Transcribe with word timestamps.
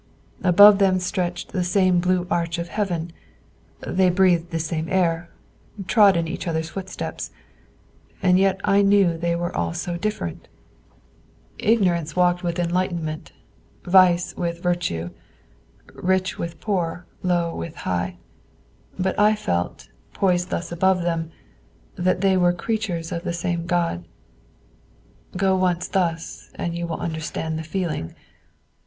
Above 0.41 0.79
them 0.79 0.97
stretched 0.99 1.49
the 1.51 1.63
same 1.63 1.99
blue 1.99 2.25
arch 2.31 2.57
of 2.57 2.69
heaven, 2.69 3.11
they 3.81 4.09
breathed 4.09 4.49
the 4.49 4.57
same 4.57 4.89
air, 4.89 5.29
trod 5.85 6.17
in 6.17 6.27
each 6.27 6.47
other's 6.47 6.71
footsteps; 6.71 7.29
and 8.19 8.39
yet 8.39 8.59
I 8.63 8.81
knew 8.81 9.15
they 9.15 9.35
were 9.35 9.55
all 9.55 9.75
so 9.75 9.97
different, 9.97 10.47
ignorance 11.59 12.15
walked 12.15 12.41
with 12.41 12.57
enlightenment, 12.57 13.31
vice 13.85 14.35
with 14.35 14.63
virtue, 14.63 15.11
rich 15.93 16.39
with 16.39 16.59
poor, 16.59 17.05
low 17.21 17.53
with 17.55 17.75
high, 17.75 18.17
but 18.97 19.13
I 19.19 19.35
felt, 19.35 19.87
poised 20.15 20.49
thus 20.49 20.71
above 20.71 21.03
them, 21.03 21.31
that 21.95 22.21
they 22.21 22.35
were 22.35 22.53
creatures 22.53 23.11
of 23.11 23.21
the 23.23 23.33
same 23.33 23.67
God. 23.67 24.03
Go 25.37 25.55
once 25.55 25.87
thus, 25.87 26.49
and 26.55 26.75
you 26.75 26.87
will 26.87 26.99
understand 26.99 27.59
the 27.59 27.63
feeling. 27.63 28.15